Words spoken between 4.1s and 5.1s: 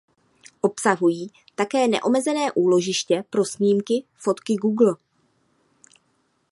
Fotky Google.